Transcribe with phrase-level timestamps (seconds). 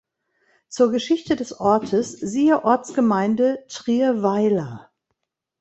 [0.67, 4.89] Zur Geschichte des Ortes siehe Ortsgemeinde „Trierweiler“.